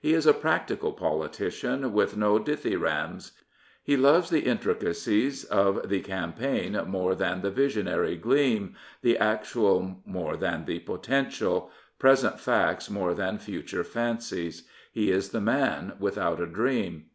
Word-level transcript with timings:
He 0.00 0.14
is 0.14 0.24
a 0.26 0.32
practical 0.32 0.90
politician, 0.94 1.92
with 1.92 2.16
no 2.16 2.38
dithyrambs. 2.38 3.32
He 3.84 3.94
loves 3.94 4.30
the 4.30 4.40
intricacies 4.40 5.44
of 5.44 5.90
the 5.90 6.00
cam* 6.00 6.32
paign 6.32 6.86
more 6.86 7.14
than 7.14 7.42
the 7.42 7.50
visionary 7.50 8.16
gleam, 8.16 8.74
the 9.02 9.18
actual 9.18 10.00
more 10.06 10.38
than 10.38 10.64
the 10.64 10.78
potential, 10.78 11.70
present 11.98 12.40
facts 12.40 12.88
more 12.88 13.12
than 13.12 13.36
future 13.36 13.84
fancies. 13.84 14.62
He 14.92 15.10
is 15.10 15.28
the 15.28 15.42
man 15.42 15.92
without 15.98 16.40
a 16.40 16.46
dream. 16.46 17.10